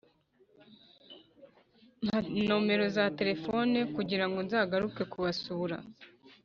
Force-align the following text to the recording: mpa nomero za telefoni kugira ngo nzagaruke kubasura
mpa 2.05 2.17
nomero 2.49 2.85
za 2.97 3.05
telefoni 3.19 3.79
kugira 3.95 4.25
ngo 4.27 4.37
nzagaruke 4.45 5.01
kubasura 5.11 5.77